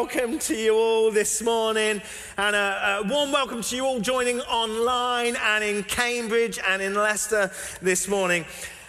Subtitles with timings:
[0.00, 2.00] welcome to you all this morning,
[2.38, 6.94] and a, a warm welcome to you all joining online and in Cambridge and in
[6.94, 7.50] Leicester
[7.82, 8.46] this morning.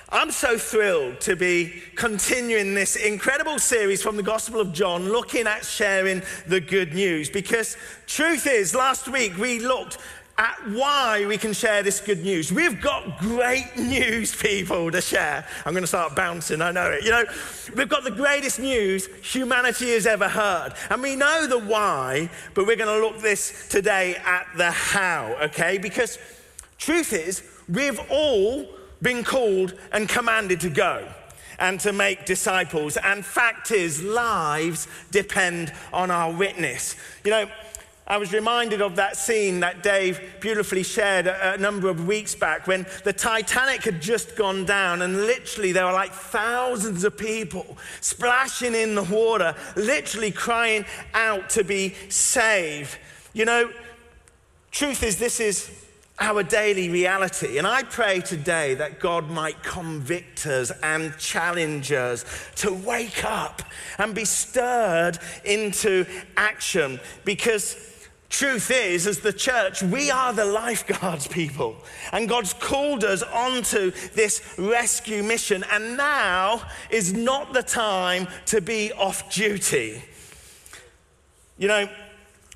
[0.07, 5.47] I'm so thrilled to be continuing this incredible series from the Gospel of John, looking
[5.47, 7.29] at sharing the good news.
[7.29, 7.75] Because
[8.07, 9.97] truth is, last week we looked
[10.37, 12.51] at why we can share this good news.
[12.51, 15.45] We've got great news, people, to share.
[15.65, 17.03] I'm going to start bouncing, I know it.
[17.03, 17.25] You know,
[17.75, 20.73] we've got the greatest news humanity has ever heard.
[20.89, 25.35] And we know the why, but we're going to look this today at the how,
[25.41, 25.77] okay?
[25.77, 26.17] Because
[26.77, 28.67] truth is, we've all
[29.01, 31.07] been called and commanded to go
[31.59, 32.97] and to make disciples.
[32.97, 36.95] And fact is, lives depend on our witness.
[37.23, 37.51] You know,
[38.11, 42.35] I was reminded of that scene that Dave beautifully shared a, a number of weeks
[42.35, 47.17] back when the Titanic had just gone down, and literally there were like thousands of
[47.17, 52.97] people splashing in the water, literally crying out to be saved.
[53.31, 53.71] You know,
[54.71, 55.71] truth is, this is
[56.19, 57.59] our daily reality.
[57.59, 62.25] And I pray today that God might convict us and challenge us
[62.57, 63.61] to wake up
[63.97, 67.87] and be stirred into action because.
[68.31, 71.75] Truth is, as the church, we are the lifeguards people.
[72.13, 75.65] And God's called us onto this rescue mission.
[75.69, 80.01] And now is not the time to be off duty.
[81.57, 81.89] You know,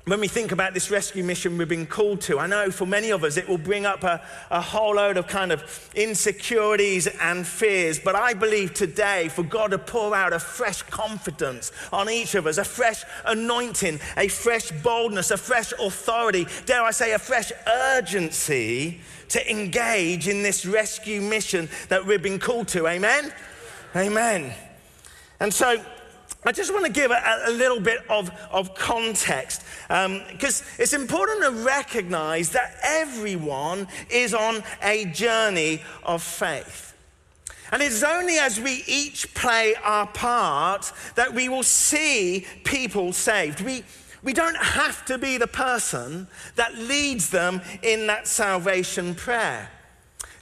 [0.06, 3.10] when we think about this rescue mission we've been called to, I know for many
[3.10, 4.22] of us it will bring up a,
[4.52, 7.98] a whole load of kind of insecurities and fears.
[7.98, 12.46] But I believe today for God to pour out a fresh confidence on each of
[12.46, 17.50] us, a fresh anointing, a fresh boldness, a fresh authority, dare I say, a fresh
[17.66, 19.00] urgency
[19.30, 22.86] to engage in this rescue mission that we've been called to.
[22.86, 23.32] Amen?
[23.96, 24.54] Amen.
[25.40, 25.84] And so,
[26.46, 30.92] I just want to give a, a little bit of, of context um, because it's
[30.92, 36.94] important to recognize that everyone is on a journey of faith.
[37.72, 43.60] And it's only as we each play our part that we will see people saved.
[43.60, 43.82] We,
[44.22, 49.68] we don't have to be the person that leads them in that salvation prayer.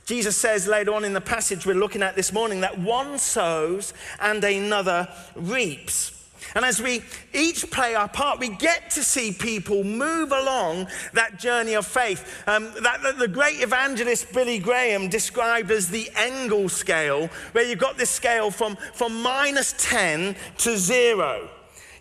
[0.04, 3.94] Jesus says later on in the passage we're looking at this morning that one sows
[4.20, 6.14] and another reaps.
[6.54, 11.38] And as we each play our part, we get to see people move along that
[11.38, 12.44] journey of faith.
[12.46, 17.78] Um, that, that the great evangelist Billy Graham described as the Engel scale, where you've
[17.78, 21.48] got this scale from, from minus 10 to zero.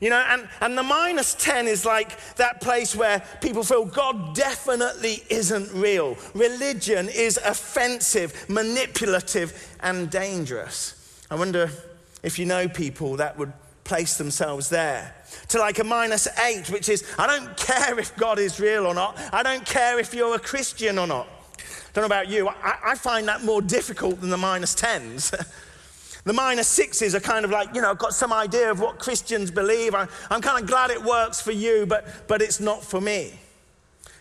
[0.03, 4.35] You know, and, and the minus 10 is like that place where people feel God
[4.35, 6.17] definitely isn't real.
[6.35, 11.23] Religion is offensive, manipulative, and dangerous.
[11.31, 11.71] I wonder
[12.21, 13.53] if you know people that would
[13.85, 15.15] place themselves there.
[15.47, 18.93] To like a minus eight, which is, I don't care if God is real or
[18.93, 19.17] not.
[19.31, 21.29] I don't care if you're a Christian or not.
[21.93, 25.33] Don't know about you, I, I find that more difficult than the minus 10s.
[26.25, 28.97] The minor sixes are kind of like, you know, I've got some idea of what
[28.97, 29.93] Christians believe.
[29.93, 33.33] I, I'm kind of glad it works for you, but, but it's not for me.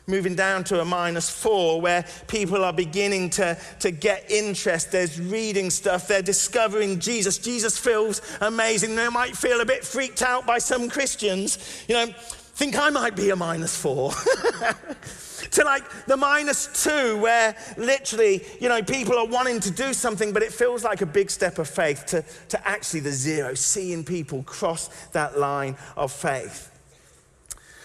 [0.09, 4.91] Moving down to a minus four, where people are beginning to, to get interest.
[4.91, 7.39] There's reading stuff, they're discovering Jesus.
[7.39, 8.97] Jesus feels amazing.
[8.97, 11.85] They might feel a bit freaked out by some Christians.
[11.87, 12.15] You know,
[12.55, 14.13] think I might be a minus four.
[15.53, 20.33] to like the minus two, where literally, you know, people are wanting to do something,
[20.33, 24.05] but it feels like a big step of faith to, to actually the zero, seeing
[24.05, 26.71] people cross that line of faith.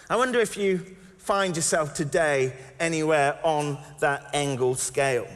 [0.10, 0.86] I wonder if you
[1.18, 5.28] find yourself today anywhere on that Engel scale.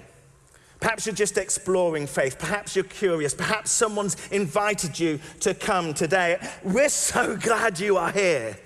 [0.80, 2.40] Perhaps you're just exploring faith.
[2.40, 3.36] Perhaps you're curious.
[3.36, 6.38] Perhaps someone's invited you to come today.
[6.64, 8.58] We're so glad you are here.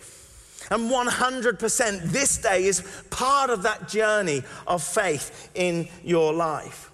[0.71, 6.91] And 100% this day is part of that journey of faith in your life.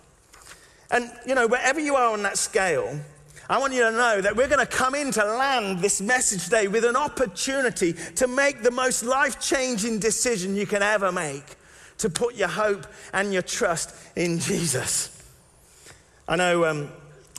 [0.90, 3.00] And, you know, wherever you are on that scale,
[3.50, 6.46] I want you to know that we're going to come in to land this message
[6.46, 11.44] today with an opportunity to make the most life changing decision you can ever make
[11.98, 15.22] to put your hope and your trust in Jesus.
[16.28, 16.90] I know um,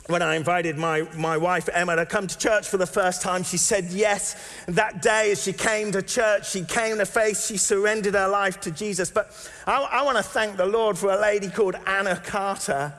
[0.07, 3.43] when I invited my, my wife Emma to come to church for the first time,
[3.43, 4.35] she said yes.
[4.67, 8.59] That day, as she came to church, she came to faith, she surrendered her life
[8.61, 9.09] to Jesus.
[9.09, 9.31] But
[9.65, 12.93] I, I want to thank the Lord for a lady called Anna Carter,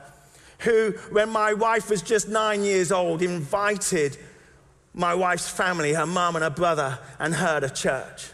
[0.59, 4.17] who, when my wife was just nine years old, invited
[4.95, 8.29] my wife's family, her mum and her brother, and her to church.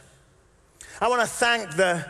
[1.02, 2.06] I want to thank the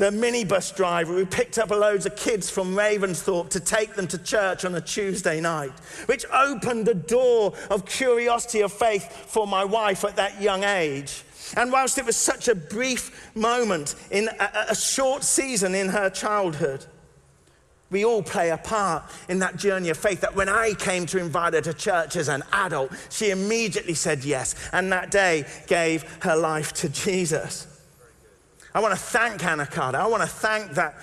[0.00, 4.18] the minibus driver who picked up loads of kids from Ravensthorpe to take them to
[4.18, 5.72] church on a Tuesday night,
[6.06, 11.22] which opened the door of curiosity of faith for my wife at that young age.
[11.56, 16.08] And whilst it was such a brief moment in a, a short season in her
[16.08, 16.86] childhood,
[17.90, 20.22] we all play a part in that journey of faith.
[20.22, 24.24] That when I came to invite her to church as an adult, she immediately said
[24.24, 27.66] yes, and that day gave her life to Jesus.
[28.74, 29.98] I want to thank Anna Carter.
[29.98, 30.96] I want to thank that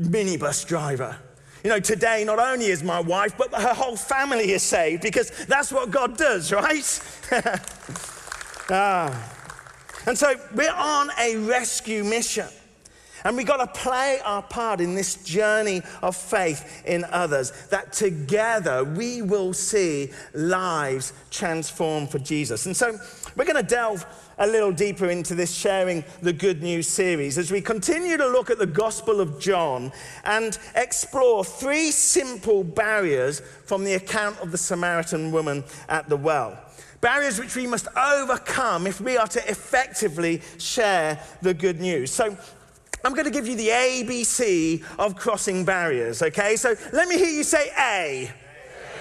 [0.00, 1.16] minibus driver.
[1.62, 5.30] You know, today not only is my wife, but her whole family is saved because
[5.46, 7.00] that's what God does, right?
[8.70, 9.32] ah.
[10.06, 12.48] And so we're on a rescue mission.
[13.24, 17.92] And we've got to play our part in this journey of faith in others, that
[17.92, 22.66] together we will see lives transformed for Jesus.
[22.66, 22.98] And so
[23.36, 24.04] we're going to delve
[24.38, 28.50] a little deeper into this sharing the good news series as we continue to look
[28.50, 29.92] at the Gospel of John
[30.24, 36.58] and explore three simple barriers from the account of the Samaritan woman at the well.
[37.00, 42.12] Barriers which we must overcome if we are to effectively share the good news.
[42.12, 42.36] So,
[43.04, 46.54] I'm going to give you the ABC of crossing barriers, okay?
[46.54, 48.30] So let me hear you say A.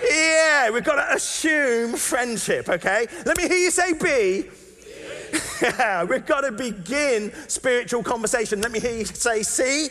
[0.04, 3.06] Yeah, we've got to assume friendship, okay?
[3.26, 4.50] Let me hear you say B.
[5.62, 8.62] Yeah, we've got to begin spiritual conversation.
[8.62, 9.90] Let me hear you say, see?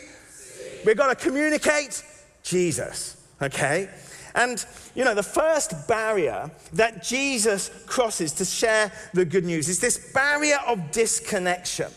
[0.85, 2.03] We've got to communicate
[2.43, 3.89] Jesus, okay?
[4.33, 4.65] And,
[4.95, 10.11] you know, the first barrier that Jesus crosses to share the good news is this
[10.13, 11.91] barrier of disconnection.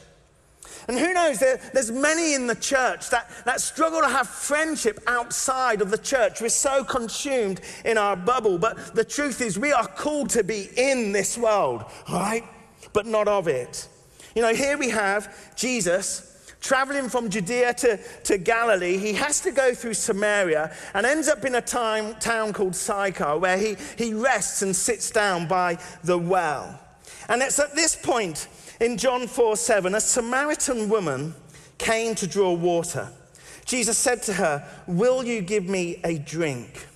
[0.87, 5.01] And who knows, there, there's many in the church that, that struggle to have friendship
[5.07, 6.43] outside of the church.
[6.43, 8.59] We're so consumed in our bubble.
[8.59, 12.45] But the truth is, we are called to be in this world, right?
[12.95, 13.87] But not of it.
[14.35, 16.31] You know, here we have Jesus
[16.61, 18.97] traveling from Judea to, to Galilee.
[18.97, 23.37] He has to go through Samaria and ends up in a time, town called Sychar
[23.37, 26.81] where he, he rests and sits down by the well.
[27.29, 28.49] And it's at this point
[28.81, 31.35] in John 4 7, a Samaritan woman
[31.77, 33.11] came to draw water.
[33.67, 36.87] Jesus said to her, Will you give me a drink?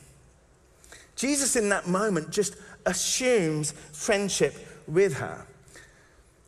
[1.15, 2.57] Jesus, in that moment, just
[2.87, 4.55] assumes friendship
[4.87, 5.47] with her.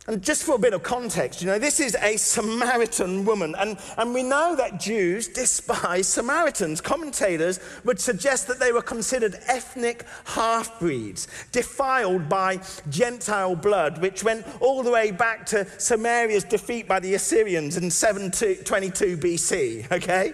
[0.07, 3.77] And just for a bit of context, you know, this is a Samaritan woman, and,
[3.97, 6.81] and we know that Jews despise Samaritans.
[6.81, 12.59] Commentators would suggest that they were considered ethnic half breeds, defiled by
[12.89, 17.91] Gentile blood, which went all the way back to Samaria's defeat by the Assyrians in
[17.91, 20.33] 722 BC, okay?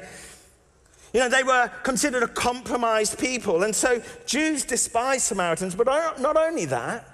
[1.11, 5.87] You know, they were considered a compromised people, and so Jews despised Samaritans, but
[6.19, 7.05] not only that,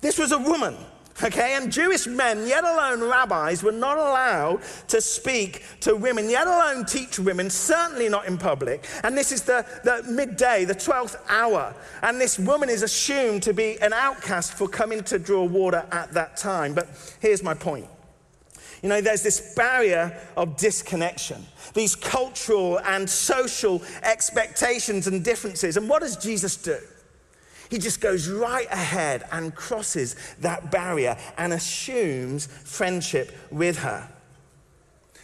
[0.00, 0.76] this was a woman
[1.22, 6.46] Okay, and Jewish men, yet alone rabbis, were not allowed to speak to women, yet
[6.46, 8.86] alone teach women, certainly not in public.
[9.04, 11.74] And this is the, the midday, the 12th hour.
[12.02, 16.12] And this woman is assumed to be an outcast for coming to draw water at
[16.12, 16.74] that time.
[16.74, 16.88] But
[17.20, 17.86] here's my point.
[18.82, 25.76] You know, there's this barrier of disconnection, these cultural and social expectations and differences.
[25.76, 26.78] And what does Jesus do?
[27.72, 34.06] He just goes right ahead and crosses that barrier and assumes friendship with her.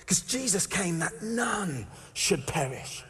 [0.00, 3.04] Because Jesus came that none should perish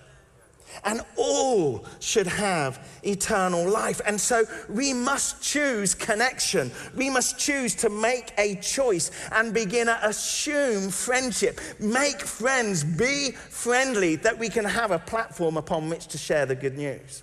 [0.82, 4.00] and all should have eternal life.
[4.04, 6.72] And so we must choose connection.
[6.96, 11.60] We must choose to make a choice and begin to assume friendship.
[11.78, 16.56] Make friends, be friendly, that we can have a platform upon which to share the
[16.56, 17.22] good news.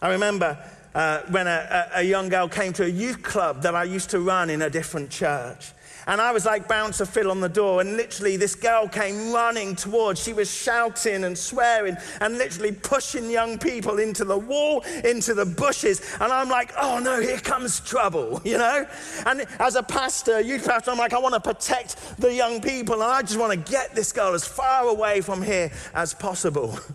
[0.00, 0.58] I remember
[0.94, 4.20] uh, when a, a, young girl came to a youth club that I used to
[4.20, 5.72] run in a different church.
[6.06, 9.76] And I was like bouncer Phil on the door, and literally this girl came running
[9.76, 10.22] towards.
[10.22, 15.44] She was shouting and swearing and literally pushing young people into the wall, into the
[15.44, 16.00] bushes.
[16.18, 18.86] And I'm like, oh no, here comes trouble, you know?
[19.26, 22.94] And as a pastor, youth pastor, I'm like, I want to protect the young people,
[22.94, 26.78] and I just want to get this girl as far away from here as possible.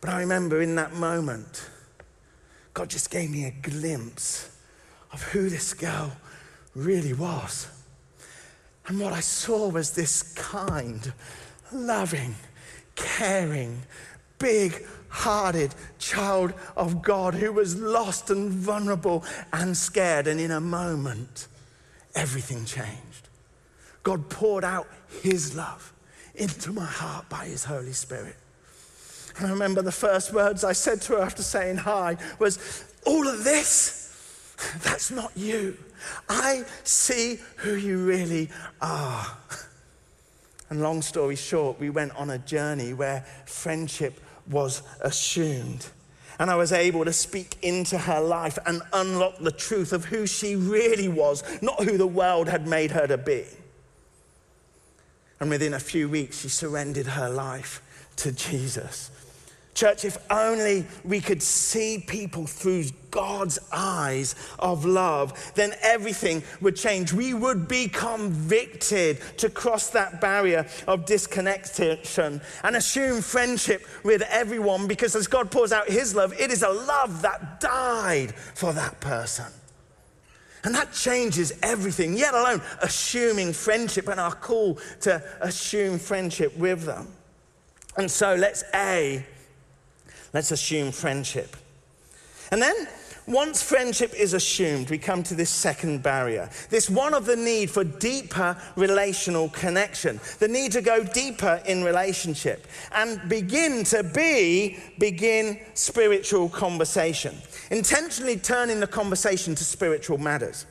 [0.00, 1.66] But I remember in that moment,
[2.74, 4.50] God just gave me a glimpse
[5.12, 6.12] of who this girl
[6.74, 7.68] really was.
[8.86, 11.12] And what I saw was this kind,
[11.72, 12.34] loving,
[12.96, 13.82] caring,
[14.38, 20.26] big hearted child of God who was lost and vulnerable and scared.
[20.26, 21.46] And in a moment,
[22.14, 23.28] everything changed.
[24.02, 24.88] God poured out
[25.22, 25.92] his love
[26.34, 28.36] into my heart by his Holy Spirit.
[29.40, 33.44] I remember the first words I said to her after saying hi was, All of
[33.44, 35.76] this, that's not you.
[36.28, 38.50] I see who you really
[38.80, 39.26] are.
[40.70, 45.86] And long story short, we went on a journey where friendship was assumed.
[46.38, 50.26] And I was able to speak into her life and unlock the truth of who
[50.26, 53.44] she really was, not who the world had made her to be.
[55.38, 57.80] And within a few weeks, she surrendered her life
[58.16, 59.10] to Jesus.
[59.74, 66.76] Church, if only we could see people through God's eyes of love, then everything would
[66.76, 67.12] change.
[67.12, 74.86] We would be convicted to cross that barrier of disconnection and assume friendship with everyone
[74.86, 79.00] because as God pours out His love, it is a love that died for that
[79.00, 79.46] person.
[80.62, 86.84] And that changes everything, yet alone assuming friendship and our call to assume friendship with
[86.84, 87.08] them.
[87.96, 89.24] And so let's A,
[90.34, 91.56] Let's assume friendship.
[92.50, 92.74] And then,
[93.26, 96.50] once friendship is assumed, we come to this second barrier.
[96.70, 101.84] This one of the need for deeper relational connection, the need to go deeper in
[101.84, 107.36] relationship and begin to be, begin spiritual conversation.
[107.70, 110.66] Intentionally turning the conversation to spiritual matters.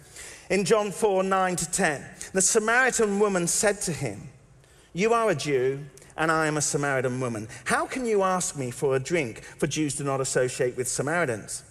[0.50, 4.28] In John 4 9 to 10, the Samaritan woman said to him,
[4.92, 5.80] You are a Jew
[6.18, 7.48] and I am a Samaritan woman.
[7.66, 9.44] How can you ask me for a drink?
[9.44, 11.64] For Jews do not associate with Samaritans.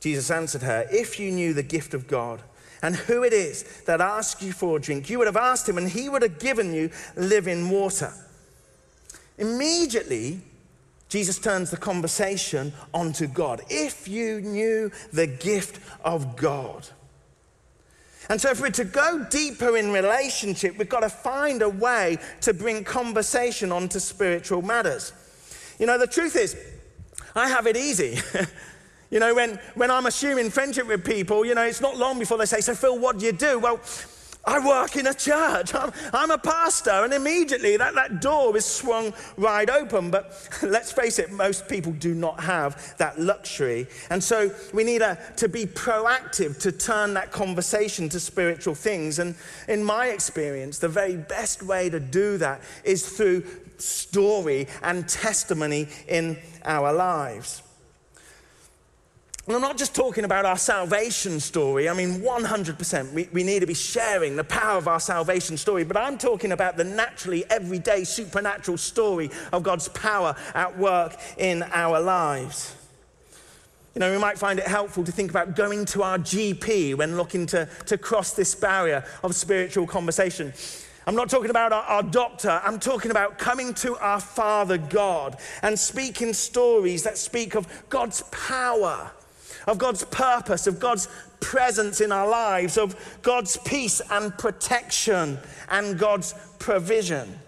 [0.00, 2.42] Jesus answered her, If you knew the gift of God
[2.82, 5.78] and who it is that asks you for a drink, you would have asked him,
[5.78, 8.12] and he would have given you living water.
[9.38, 10.40] Immediately,
[11.08, 13.62] Jesus turns the conversation onto God.
[13.68, 16.86] If you knew the gift of God.
[18.28, 22.18] And so, if we're to go deeper in relationship, we've got to find a way
[22.42, 25.12] to bring conversation onto spiritual matters.
[25.78, 26.56] You know, the truth is,
[27.34, 28.18] I have it easy.
[29.10, 32.36] you know, when, when I'm assuming friendship with people, you know, it's not long before
[32.36, 33.58] they say, So, Phil, what do you do?
[33.58, 33.80] Well,
[34.48, 35.74] I work in a church.
[35.74, 36.90] I'm, I'm, a pastor.
[36.90, 40.10] And immediately that, that door is swung wide open.
[40.10, 43.86] But let's face it, most people do not have that luxury.
[44.08, 49.18] And so we need a, to be proactive to turn that conversation to spiritual things.
[49.18, 49.34] And
[49.68, 53.44] in my experience, the very best way to do that is through
[53.76, 57.62] story and testimony in our lives.
[59.48, 61.88] And I'm not just talking about our salvation story.
[61.88, 65.84] I mean, 100%, we, we need to be sharing the power of our salvation story.
[65.84, 71.62] But I'm talking about the naturally, everyday, supernatural story of God's power at work in
[71.62, 72.76] our lives.
[73.94, 77.16] You know, we might find it helpful to think about going to our GP when
[77.16, 80.52] looking to, to cross this barrier of spiritual conversation.
[81.06, 82.60] I'm not talking about our, our, doctor.
[82.62, 88.20] I'm talking about coming to our Father God and speaking stories that speak of God's
[88.30, 89.10] power
[89.68, 91.08] of God's purpose, of God's
[91.40, 95.38] presence in our lives, of God's peace and protection
[95.70, 97.38] and God's provision.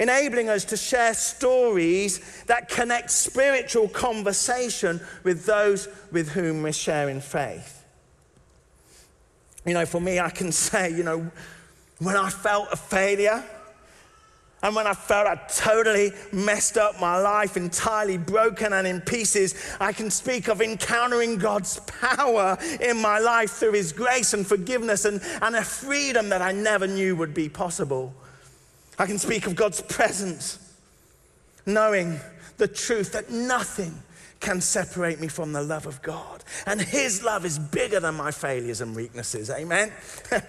[0.00, 7.20] Enabling us to share stories that connect spiritual conversation with those with whom we're sharing
[7.20, 7.84] faith.
[9.64, 11.30] You know, for me, I can say, you know,
[12.00, 13.44] when I felt a failure,
[14.62, 19.54] and when I felt I totally messed up my life, entirely broken and in pieces,
[19.78, 25.04] I can speak of encountering God's power in my life through His grace and forgiveness
[25.04, 28.12] and, and a freedom that I never knew would be possible.
[28.98, 30.58] I can speak of God's presence,
[31.64, 32.18] knowing
[32.56, 33.94] the truth that nothing
[34.40, 36.42] can separate me from the love of God.
[36.66, 39.50] And His love is bigger than my failures and weaknesses.
[39.50, 39.92] Amen.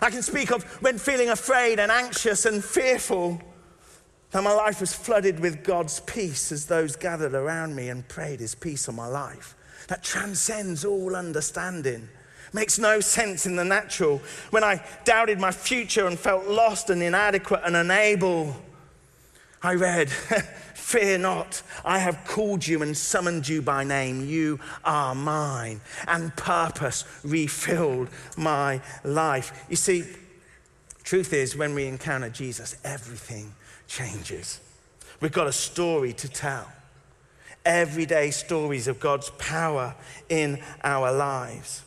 [0.00, 3.40] I can speak of when feeling afraid and anxious and fearful,
[4.30, 8.40] that my life was flooded with God's peace as those gathered around me and prayed
[8.40, 9.54] His peace on my life.
[9.88, 12.08] That transcends all understanding.
[12.52, 14.20] Makes no sense in the natural.
[14.50, 18.56] When I doubted my future and felt lost and inadequate and unable,
[19.62, 20.10] I read,
[20.86, 24.24] Fear not, I have called you and summoned you by name.
[24.24, 25.80] You are mine.
[26.06, 29.66] And purpose refilled my life.
[29.68, 30.04] You see,
[31.02, 33.52] truth is, when we encounter Jesus, everything
[33.88, 34.60] changes.
[35.20, 36.70] We've got a story to tell.
[37.64, 39.92] Everyday stories of God's power
[40.28, 41.82] in our lives.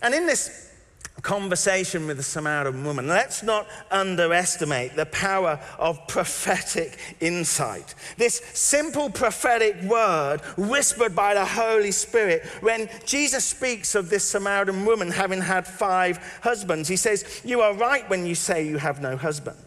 [0.00, 0.71] And in this
[1.20, 3.06] conversation with the Samaritan woman.
[3.06, 7.94] Let's not underestimate the power of prophetic insight.
[8.16, 14.84] This simple prophetic word whispered by the Holy Spirit, when Jesus speaks of this Samaritan
[14.84, 19.00] woman having had five husbands, he says, You are right when you say you have
[19.00, 19.58] no husband.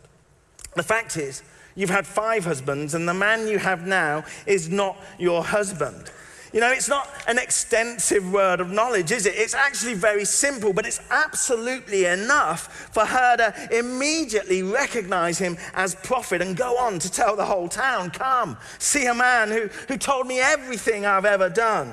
[0.75, 1.41] The fact is,
[1.75, 6.11] you've had five husbands, and the man you have now is not your husband.
[6.55, 9.35] You know, it's not an extensive word of knowledge, is it?
[9.35, 15.95] It's actually very simple, but it's absolutely enough for her to immediately recognize him as
[15.95, 19.97] prophet and go on to tell the whole town, Come, see a man who, who
[19.97, 21.91] told me everything I've ever done.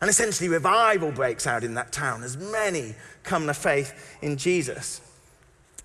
[0.00, 2.94] And essentially, revival breaks out in that town as many
[3.24, 5.02] come to faith in Jesus.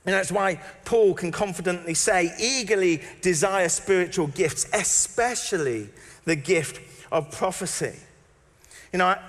[0.06, 5.90] And that's why Paul can confidently say, eagerly desire spiritual gifts, especially
[6.24, 6.80] the gift
[7.12, 7.96] of prophecy.
[8.92, 9.20] You know, I,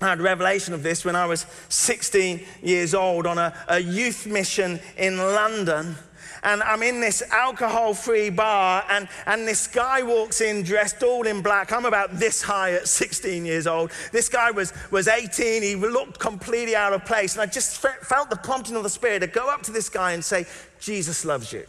[0.00, 4.26] I had revelation of this when I was 16 years old on a, a youth
[4.26, 5.96] mission in London.
[6.42, 11.26] And I'm in this alcohol free bar, and, and this guy walks in dressed all
[11.26, 11.70] in black.
[11.70, 13.90] I'm about this high at 16 years old.
[14.10, 15.62] This guy was, was 18.
[15.62, 17.34] He looked completely out of place.
[17.34, 20.12] And I just felt the prompting of the Spirit to go up to this guy
[20.12, 20.46] and say,
[20.80, 21.66] Jesus loves you.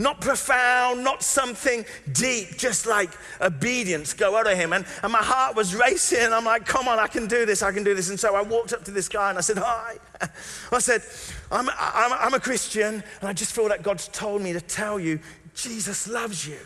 [0.00, 3.10] Not profound, not something deep, just like
[3.42, 4.72] obedience go out of him.
[4.72, 6.32] And, and my heart was racing.
[6.32, 8.08] I'm like, come on, I can do this, I can do this.
[8.08, 9.98] And so I walked up to this guy and I said, Hi.
[10.72, 11.02] I said,
[11.52, 14.98] I'm, I'm, I'm a Christian, and I just feel that God's told me to tell
[14.98, 15.20] you,
[15.54, 16.56] Jesus loves you.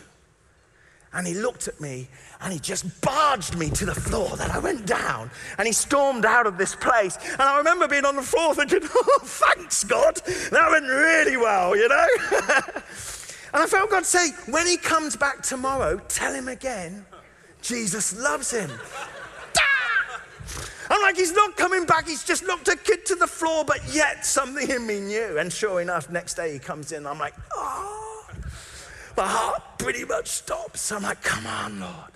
[1.11, 2.07] And he looked at me
[2.39, 6.25] and he just barged me to the floor that I went down and he stormed
[6.25, 7.17] out of this place.
[7.33, 10.15] And I remember being on the floor thinking, oh, thanks, God.
[10.51, 12.07] That went really well, you know?
[13.53, 17.05] And I felt God say, when he comes back tomorrow, tell him again,
[17.61, 18.71] Jesus loves him.
[20.89, 22.07] I'm like, he's not coming back.
[22.07, 25.37] He's just knocked a kid to the floor, but yet something in me knew.
[25.39, 27.07] And sure enough, next day he comes in.
[27.07, 28.27] I'm like, oh,
[29.17, 30.91] my heart pretty much stops.
[30.91, 32.11] I'm like, come on, Lord.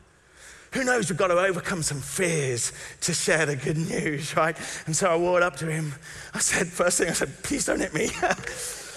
[0.73, 1.09] Who knows?
[1.09, 4.55] We've got to overcome some fears to share the good news, right?
[4.85, 5.95] And so I walked up to him.
[6.33, 8.09] I said, first thing I said, please don't hit me.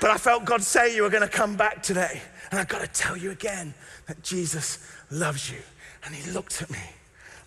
[0.00, 2.20] But I felt God say you were going to come back today.
[2.50, 3.74] And I've got to tell you again
[4.06, 4.78] that Jesus
[5.10, 5.58] loves you.
[6.04, 6.78] And he looked at me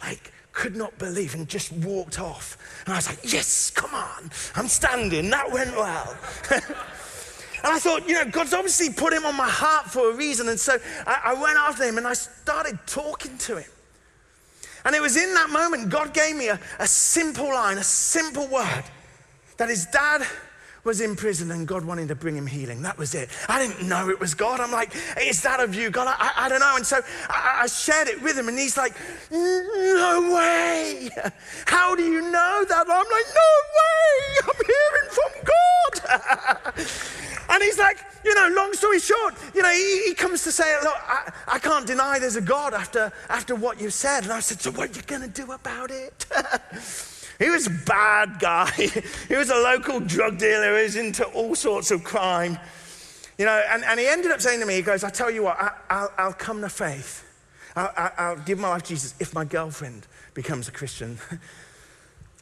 [0.02, 2.58] like, could not believe and just walked off.
[2.86, 4.32] And I was like, yes, come on.
[4.56, 5.30] I'm standing.
[5.30, 6.18] That went well.
[6.52, 6.64] and
[7.64, 10.50] I thought, you know, God's obviously put him on my heart for a reason.
[10.50, 13.70] And so I, I went after him and I started talking to him.
[14.84, 18.48] And it was in that moment God gave me a, a simple line, a simple
[18.48, 18.84] word
[19.58, 20.26] that his dad
[20.88, 22.82] was in prison and God wanted to bring him healing.
[22.82, 23.28] That was it.
[23.50, 24.62] I didn't know it was God.
[24.62, 26.08] I'm like, is that of you, God?
[26.18, 26.78] I, I don't know.
[26.78, 28.96] And so I, I, shared it with him, and he's like,
[29.30, 31.10] no way.
[31.66, 32.86] How do you know that?
[32.90, 34.08] I'm like, no way.
[34.48, 36.74] I'm hearing from God.
[37.50, 40.74] and he's like, you know, long story short, you know, he, he comes to say,
[40.84, 44.24] look, I, I, can't deny there's a God after, after what you said.
[44.24, 46.26] And I said, so what are you going to do about it?
[47.40, 48.72] He was a bad guy.
[49.28, 50.78] he was a local drug dealer.
[50.78, 52.58] He was into all sorts of crime.
[53.38, 55.44] You know, and, and he ended up saying to me, he goes, I tell you
[55.44, 55.58] what,
[55.90, 57.24] I, will come to faith.
[57.76, 61.20] I'll, I'll, give my life to Jesus if my girlfriend becomes a Christian.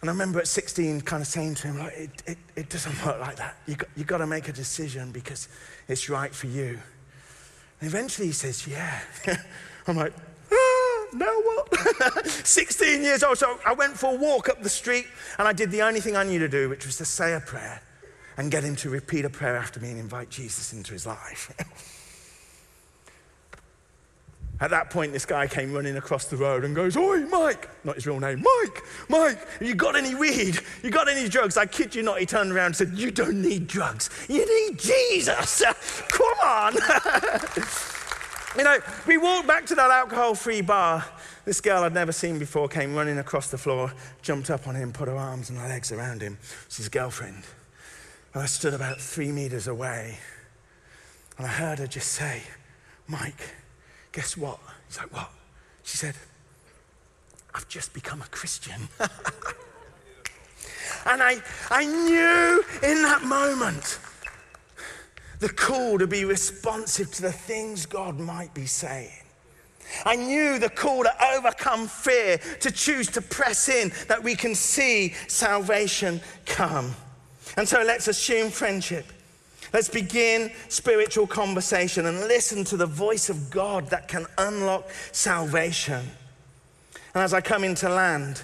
[0.02, 3.04] And I remember at 16 kind of saying to him, like, it, it, it doesn't
[3.04, 3.56] work like that.
[3.66, 5.48] You've got, you got to make a decision because
[5.88, 6.78] it's right for you.
[7.82, 9.00] And eventually he says, yeah.
[9.88, 10.14] I'm like,
[11.16, 12.28] now what?
[12.28, 13.38] 16 years old.
[13.38, 16.16] So I went for a walk up the street and I did the only thing
[16.16, 17.82] I knew to do, which was to say a prayer
[18.38, 21.52] and get him to repeat a prayer after me and invite Jesus into his life.
[24.62, 27.70] At that point, this guy came running across the road and goes, Oi, Mike!
[27.84, 28.42] Not his real name.
[28.42, 28.84] Mike!
[29.10, 29.46] Mike!
[29.60, 30.60] You got any weed?
[30.82, 31.58] You got any drugs?
[31.58, 32.20] I kid you not.
[32.20, 34.10] He turned around and said, You don't need drugs.
[34.30, 35.62] You need Jesus.
[36.08, 36.76] Come on.
[38.58, 41.04] You know, we walked back to that alcohol free bar.
[41.44, 43.92] This girl I'd never seen before came running across the floor,
[44.22, 46.38] jumped up on him, put her arms and her legs around him.
[46.70, 47.44] She's his girlfriend.
[48.34, 50.20] And I stood about three meters away.
[51.38, 52.44] And I heard her just say,
[53.08, 53.56] Mike,
[54.14, 54.60] guess what?
[54.88, 55.32] He's like, What?
[55.84, 56.16] She said,
[57.54, 58.88] I've just become a Christian.
[61.06, 64.00] and I, I knew in that moment
[65.40, 69.12] the call to be responsive to the things God might be saying.
[70.06, 74.56] I knew the call to overcome fear, to choose to press in, that we can
[74.56, 76.96] see salvation come.
[77.58, 79.06] And so let's assume friendship.
[79.74, 86.10] Let's begin spiritual conversation and listen to the voice of God that can unlock salvation.
[87.14, 88.42] And as I come into land,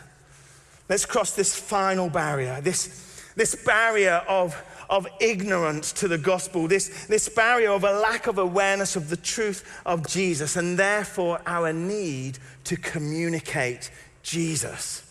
[0.90, 4.56] let's cross this final barrier, this this barrier of,
[4.92, 9.18] of ignorance to the gospel, this, this barrier of a lack of awareness of the
[9.18, 13.90] truth of Jesus, and therefore our need to communicate
[14.22, 15.08] Jesus.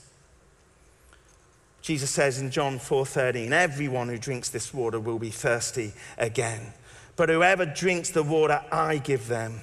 [1.81, 6.75] Jesus says in John 4:13, everyone who drinks this water will be thirsty again.
[7.17, 9.63] But whoever drinks the water I give them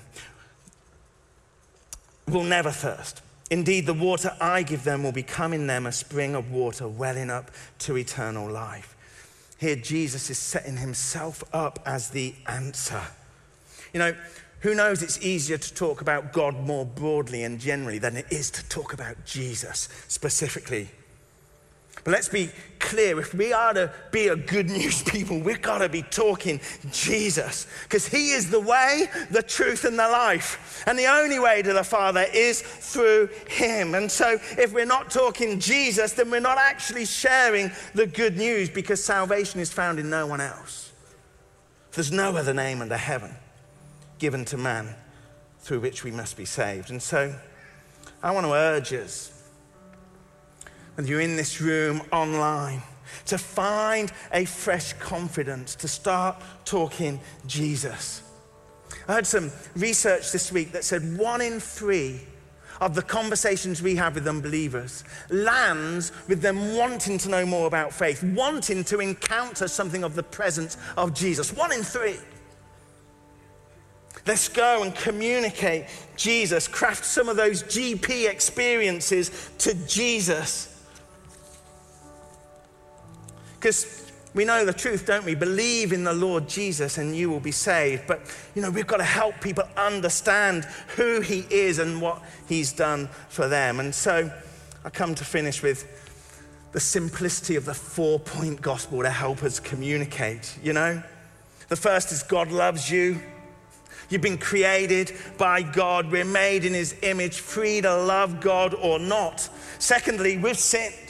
[2.27, 3.21] will never thirst.
[3.49, 7.29] Indeed, the water I give them will become in them a spring of water welling
[7.29, 8.96] up to eternal life.
[9.59, 13.01] Here, Jesus is setting himself up as the answer.
[13.93, 14.15] You know,
[14.61, 18.49] who knows it's easier to talk about God more broadly and generally than it is
[18.51, 20.89] to talk about Jesus specifically.
[22.03, 25.79] But let's be clear if we are to be a good news people, we've got
[25.79, 30.83] to be talking Jesus because He is the way, the truth, and the life.
[30.87, 33.95] And the only way to the Father is through Him.
[33.95, 38.69] And so if we're not talking Jesus, then we're not actually sharing the good news
[38.69, 40.91] because salvation is found in no one else.
[41.91, 43.35] There's no other name under heaven
[44.19, 44.95] given to man
[45.59, 46.91] through which we must be saved.
[46.91, 47.35] And so
[48.23, 49.36] I want to urge us
[50.97, 52.81] whether you're in this room, online,
[53.27, 58.23] to find a fresh confidence to start talking Jesus.
[59.07, 62.21] I heard some research this week that said one in three
[62.81, 67.93] of the conversations we have with unbelievers lands with them wanting to know more about
[67.93, 71.53] faith, wanting to encounter something of the presence of Jesus.
[71.55, 72.17] One in three.
[74.25, 80.73] Let's go and communicate Jesus, craft some of those GP experiences to Jesus.
[83.59, 85.35] Because we know the truth, don't we?
[85.35, 88.03] Believe in the Lord Jesus and you will be saved.
[88.07, 88.21] But,
[88.53, 90.65] you know, we've got to help people understand
[90.95, 93.79] who He is and what He's done for them.
[93.79, 94.31] And so
[94.85, 95.85] I come to finish with
[96.71, 101.01] the simplicity of the four point gospel to help us communicate, you know?
[101.69, 103.19] The first is God loves you.
[104.09, 106.11] You've been created by God.
[106.11, 109.49] We're made in His image, free to love God or not.
[109.79, 111.06] Secondly, we've sinned.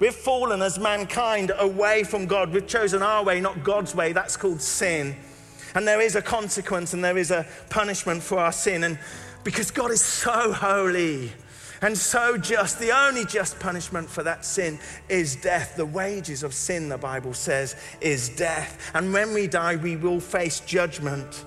[0.00, 2.52] We've fallen as mankind away from God.
[2.52, 4.12] We've chosen our way, not God's way.
[4.12, 5.14] That's called sin.
[5.74, 8.82] And there is a consequence and there is a punishment for our sin.
[8.82, 8.98] And
[9.44, 11.32] because God is so holy
[11.82, 14.78] and so just, the only just punishment for that sin
[15.10, 15.76] is death.
[15.76, 18.90] The wages of sin, the Bible says, is death.
[18.94, 21.44] And when we die, we will face judgment.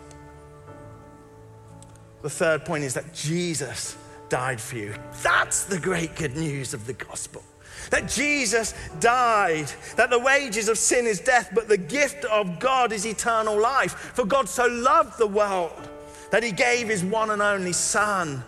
[2.21, 3.97] The third point is that Jesus
[4.29, 4.93] died for you.
[5.23, 7.43] That's the great good news of the gospel
[7.89, 12.91] that Jesus died, that the wages of sin is death, but the gift of God
[12.91, 13.93] is eternal life.
[14.15, 15.89] For God so loved the world
[16.31, 18.43] that he gave his one and only Son,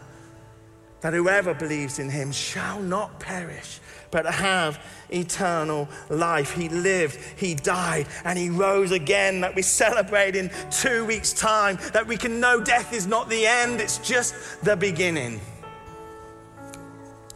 [1.01, 4.79] that whoever believes in him shall not perish, but have
[5.11, 6.53] eternal life.
[6.53, 11.77] He lived, he died, and he rose again that we celebrate in two weeks' time,
[11.93, 15.39] that we can know death is not the end, it's just the beginning.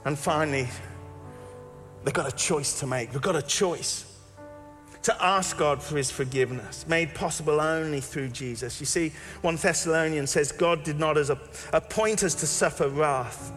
[0.05, 0.67] And finally,
[2.03, 3.11] They've got a choice to make.
[3.11, 4.05] We've got a choice
[5.03, 8.79] to ask God for his forgiveness, made possible only through Jesus.
[8.79, 11.39] You see, 1 Thessalonians says, God did not as a,
[11.71, 13.51] appoint us to suffer wrath,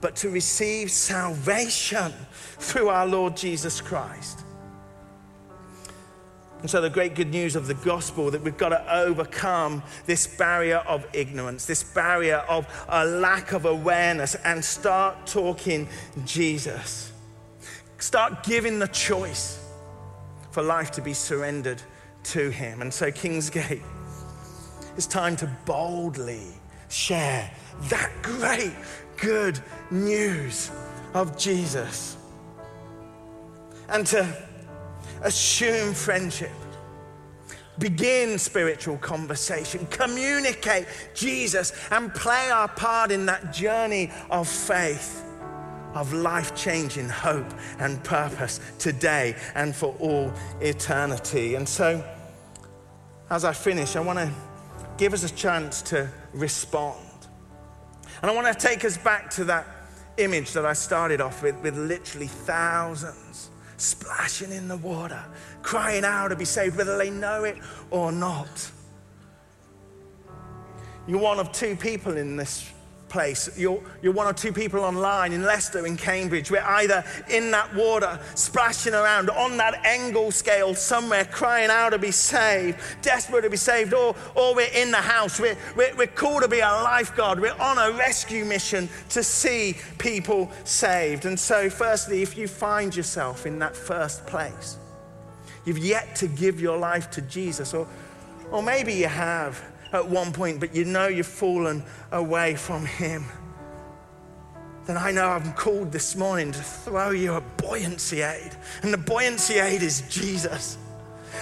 [0.00, 2.12] but to receive salvation
[2.58, 4.42] through our Lord Jesus Christ.
[6.60, 10.26] And so, the great good news of the gospel that we've got to overcome this
[10.26, 15.86] barrier of ignorance, this barrier of a lack of awareness, and start talking
[16.24, 17.12] Jesus.
[17.98, 19.58] Start giving the choice
[20.50, 21.82] for life to be surrendered
[22.24, 22.82] to Him.
[22.82, 23.82] And so, Kingsgate,
[24.96, 26.46] it's time to boldly
[26.88, 27.50] share
[27.88, 28.72] that great
[29.16, 29.58] good
[29.90, 30.70] news
[31.14, 32.16] of Jesus
[33.88, 34.26] and to
[35.22, 36.50] assume friendship.
[37.78, 45.25] Begin spiritual conversation, communicate Jesus, and play our part in that journey of faith
[45.96, 51.54] of life changing hope and purpose today and for all eternity.
[51.54, 52.04] And so,
[53.30, 54.30] as I finish, I want to
[54.96, 56.98] give us a chance to respond.
[58.22, 59.66] And I want to take us back to that
[60.16, 65.22] image that I started off with, with literally thousands splashing in the water,
[65.62, 67.58] crying out to be saved, whether they know it
[67.90, 68.70] or not.
[71.06, 72.72] You're one of two people in this
[73.08, 73.58] place.
[73.58, 76.50] You're, you're one or two people online in Leicester, in Cambridge.
[76.50, 81.98] We're either in that water, splashing around on that Engel scale somewhere, crying out to
[81.98, 85.40] be saved, desperate to be saved, or, or we're in the house.
[85.40, 87.40] We're, we're, we're called to be a lifeguard.
[87.40, 91.24] We're on a rescue mission to see people saved.
[91.24, 94.78] And so, firstly, if you find yourself in that first place,
[95.66, 97.88] You've yet to give your life to Jesus, or,
[98.52, 99.60] or maybe you have
[99.96, 101.82] at one point, but you know you've fallen
[102.12, 103.24] away from Him.
[104.86, 108.52] Then I know I'm called this morning to throw you a buoyancy aid.
[108.82, 110.78] And the buoyancy aid is Jesus.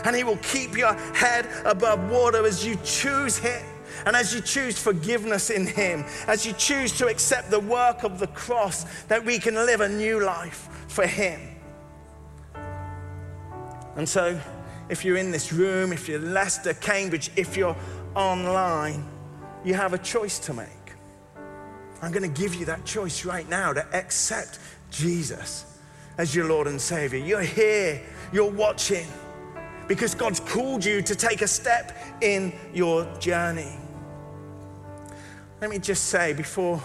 [0.04, 3.62] And He will keep your head above water as you choose Him.
[4.06, 8.18] And as you choose forgiveness in Him, as you choose to accept the work of
[8.18, 11.40] the cross, that we can live a new life for Him.
[13.96, 14.40] And so,
[14.88, 17.76] if you're in this room, if you're Leicester, Cambridge, if you're
[18.14, 19.06] online,
[19.64, 20.68] you have a choice to make.
[22.02, 24.58] I'm going to give you that choice right now to accept
[24.90, 25.80] Jesus
[26.18, 27.18] as your Lord and Savior.
[27.18, 29.06] You're here, you're watching,
[29.88, 33.72] because God's called you to take a step in your journey.
[35.60, 36.82] Let me just say before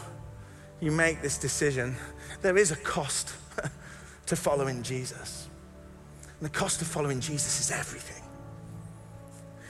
[0.79, 1.95] you make this decision,
[2.41, 3.33] there is a cost
[4.27, 5.49] to following Jesus.
[6.39, 8.18] And the cost of following Jesus is everything.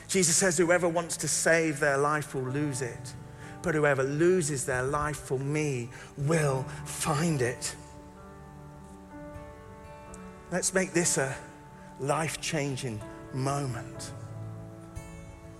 [0.10, 3.14] Jesus says, Whoever wants to save their life will lose it,
[3.62, 7.76] but whoever loses their life for me will find it.
[10.52, 11.34] Let's make this a
[12.00, 13.00] life changing
[13.34, 14.12] moment.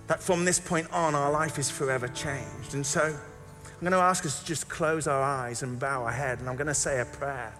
[0.08, 2.74] That from this point on, our life is forever changed.
[2.74, 6.10] And so I'm going to ask us to just close our eyes and bow our
[6.10, 7.54] head, and I'm going to say a prayer.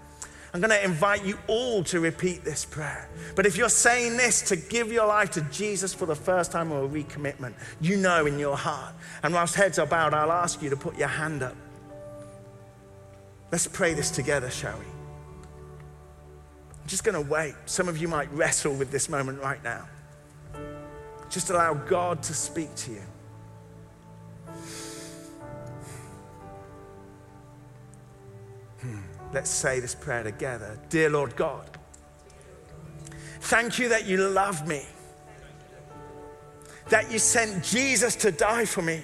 [0.53, 3.09] I'm going to invite you all to repeat this prayer.
[3.37, 6.73] But if you're saying this to give your life to Jesus for the first time
[6.73, 8.95] or a recommitment, you know in your heart.
[9.23, 11.55] And whilst heads are bowed, I'll ask you to put your hand up.
[13.53, 14.85] Let's pray this together, shall we?
[16.83, 17.55] I'm just going to wait.
[17.67, 19.87] Some of you might wrestle with this moment right now.
[21.31, 23.03] Just allow God to speak to you.
[28.81, 29.10] Hmm.
[29.33, 30.79] Let's say this prayer together.
[30.88, 31.79] Dear Lord God,
[33.43, 34.85] thank you that you love me,
[36.88, 39.03] that you sent Jesus to die for me.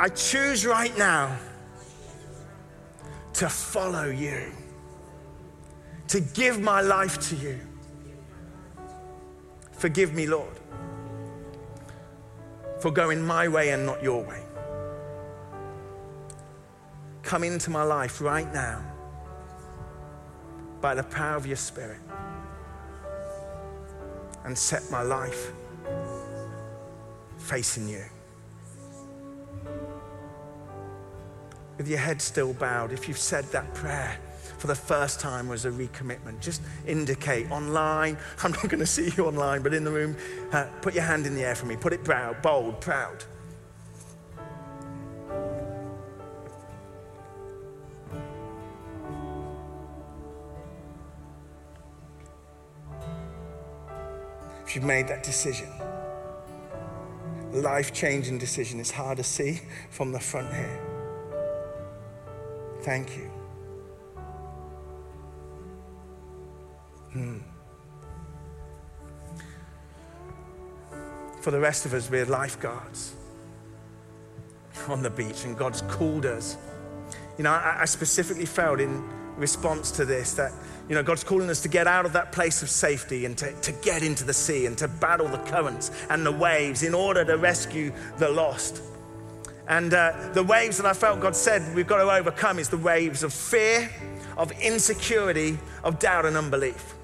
[0.00, 1.36] I choose right now
[3.34, 4.52] to follow you,
[6.08, 7.58] to give my life to you.
[9.72, 10.58] Forgive me, Lord,
[12.80, 14.47] for going my way and not your way
[17.28, 18.82] come into my life right now
[20.80, 22.00] by the power of your Spirit
[24.46, 25.52] and set my life
[27.36, 28.02] facing you.
[31.76, 34.18] With your head still bowed, if you've said that prayer
[34.56, 38.16] for the first time as a recommitment, just indicate online.
[38.42, 40.16] I'm not going to see you online, but in the room,
[40.52, 41.76] uh, put your hand in the air for me.
[41.76, 43.22] Put it proud, bold, proud.
[54.68, 55.66] If you've made that decision.
[57.52, 58.78] Life changing decision.
[58.80, 60.78] It's hard to see from the front here.
[62.82, 63.30] Thank you.
[67.12, 67.38] Hmm.
[71.40, 73.14] For the rest of us, we're lifeguards
[74.86, 76.58] on the beach, and God's called us.
[77.38, 79.02] You know, I, I specifically felt in
[79.38, 80.52] response to this that
[80.88, 83.52] you know, God's calling us to get out of that place of safety and to,
[83.60, 87.24] to get into the sea and to battle the currents and the waves in order
[87.24, 88.82] to rescue the lost.
[89.68, 92.78] And uh, the waves that I felt God said we've got to overcome is the
[92.78, 93.90] waves of fear,
[94.36, 96.94] of insecurity, of doubt, and unbelief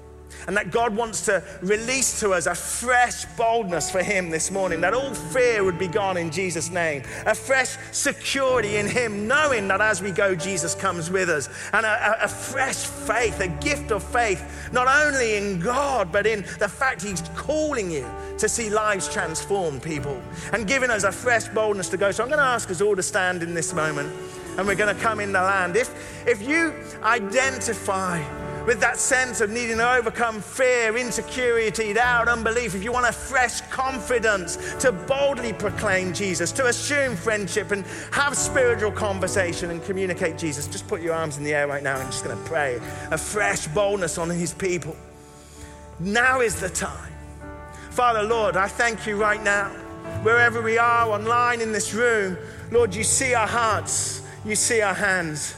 [0.47, 4.81] and that God wants to release to us a fresh boldness for Him this morning,
[4.81, 9.67] that all fear would be gone in Jesus' name, a fresh security in Him, knowing
[9.67, 11.89] that as we go, Jesus comes with us, and a,
[12.21, 16.69] a, a fresh faith, a gift of faith, not only in God, but in the
[16.69, 18.05] fact He's calling you
[18.37, 20.21] to see lives transformed, people,
[20.53, 22.11] and giving us a fresh boldness to go.
[22.11, 24.13] So I'm going to ask us all to stand in this moment,
[24.57, 25.75] and we're going to come in the land.
[25.75, 28.21] If, if you identify,
[28.65, 33.11] with that sense of needing to overcome fear, insecurity, doubt, unbelief, if you want a
[33.11, 40.37] fresh confidence to boldly proclaim Jesus, to assume friendship and have spiritual conversation and communicate
[40.37, 42.79] Jesus, just put your arms in the air right now and just going to pray
[43.11, 44.95] a fresh boldness on his people.
[45.99, 47.13] Now is the time.
[47.91, 49.69] Father, Lord, I thank you right now,
[50.23, 52.37] wherever we are, online in this room.
[52.71, 55.55] Lord, you see our hearts, you see our hands.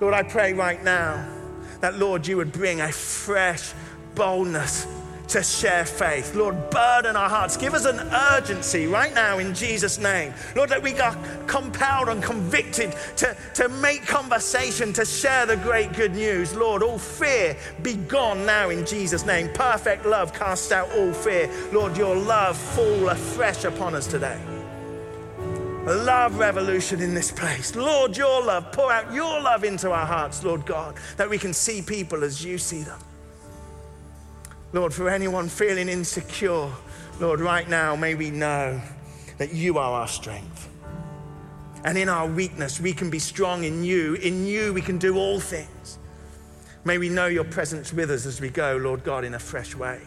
[0.00, 1.33] Lord, I pray right now
[1.80, 3.72] that, Lord, you would bring a fresh
[4.14, 4.86] boldness
[5.28, 6.34] to share faith.
[6.34, 7.56] Lord, burden our hearts.
[7.56, 7.98] Give us an
[8.36, 10.32] urgency right now in Jesus' name.
[10.54, 15.92] Lord, that we are compelled and convicted to, to make conversation, to share the great
[15.94, 16.54] good news.
[16.54, 19.52] Lord, all fear be gone now in Jesus' name.
[19.54, 21.50] Perfect love casts out all fear.
[21.72, 24.38] Lord, your love fall afresh upon us today.
[25.86, 27.76] Love revolution in this place.
[27.76, 31.52] Lord, your love, pour out your love into our hearts, Lord God, that we can
[31.52, 32.98] see people as you see them.
[34.72, 36.70] Lord, for anyone feeling insecure,
[37.20, 38.80] Lord, right now, may we know
[39.36, 40.70] that you are our strength.
[41.84, 44.14] And in our weakness, we can be strong in you.
[44.14, 45.98] In you, we can do all things.
[46.84, 49.74] May we know your presence with us as we go, Lord God, in a fresh
[49.74, 50.00] way.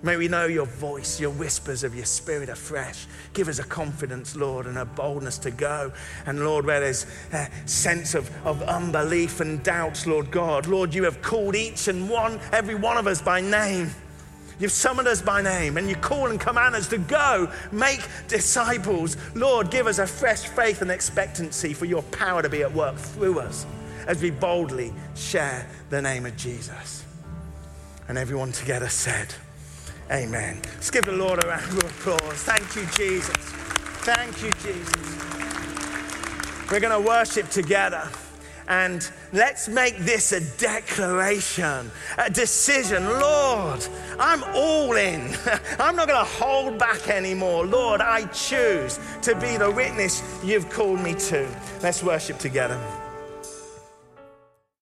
[0.00, 3.06] May we know your voice, your whispers of your spirit afresh.
[3.32, 5.92] Give us a confidence, Lord, and a boldness to go.
[6.24, 11.02] And Lord, where there's a sense of, of unbelief and doubts, Lord God, Lord, you
[11.02, 13.90] have called each and one, every one of us by name.
[14.60, 19.16] You've summoned us by name and you call and command us to go make disciples.
[19.34, 22.96] Lord, give us a fresh faith and expectancy for your power to be at work
[22.96, 23.66] through us
[24.06, 27.04] as we boldly share the name of Jesus.
[28.08, 29.34] And everyone together said,
[30.10, 30.58] Amen.
[30.74, 32.42] Let's give the Lord a round of applause.
[32.42, 33.36] Thank you, Jesus.
[34.04, 35.18] Thank you, Jesus.
[36.70, 38.08] We're going to worship together.
[38.68, 43.04] And let's make this a declaration, a decision.
[43.04, 43.86] Lord,
[44.18, 45.34] I'm all in.
[45.78, 47.66] I'm not going to hold back anymore.
[47.66, 51.48] Lord, I choose to be the witness you've called me to.
[51.82, 52.78] Let's worship together.